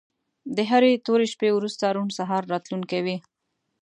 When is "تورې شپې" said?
1.05-1.49